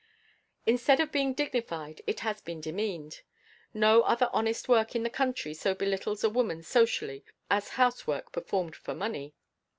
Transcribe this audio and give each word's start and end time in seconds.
Instead 0.65 0.99
of 0.99 1.11
being 1.11 1.31
dignified, 1.31 2.01
it 2.07 2.21
has 2.21 2.41
been 2.41 2.59
demeaned. 2.59 3.21
No 3.71 4.01
other 4.01 4.31
honest 4.33 4.67
work 4.67 4.95
in 4.95 5.03
the 5.03 5.11
country 5.11 5.53
so 5.53 5.75
belittles 5.75 6.23
a 6.23 6.29
woman 6.31 6.63
socially 6.63 7.23
as 7.51 7.69
housework 7.77 8.31
performed 8.31 8.75
for 8.75 8.95
money. 8.95 9.35